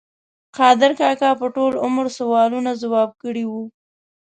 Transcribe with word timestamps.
قادر 0.57 0.91
کاکا 0.99 1.29
په 1.39 1.47
ټول 1.55 1.73
عمر 1.85 2.05
سوالونه 2.17 2.71
ځواب 2.83 3.09
کړي 3.23 3.43
وو. 3.51 3.63